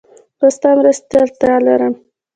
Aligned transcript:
زه 0.39 0.47
ستا 0.57 0.69
مرستې 0.79 1.07
ته 1.11 1.15
اړتیا 1.23 1.55
لرم 1.65 1.93